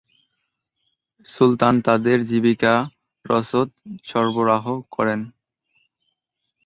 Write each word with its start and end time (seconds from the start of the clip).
সুলতান 1.29 1.75
তাদের 1.85 2.17
জীবিকা 2.25 2.73
রসদ 3.25 3.67
সরবরাহ 4.05 4.65
করেন। 4.91 5.19